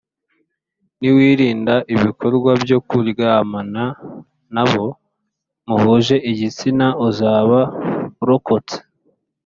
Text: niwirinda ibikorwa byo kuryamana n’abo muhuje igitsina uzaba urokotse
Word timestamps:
niwirinda 0.99 1.73
ibikorwa 1.95 2.51
byo 2.63 2.79
kuryamana 2.87 3.83
n’abo 4.53 4.85
muhuje 5.67 6.15
igitsina 6.31 6.87
uzaba 7.07 7.59
urokotse 8.23 8.77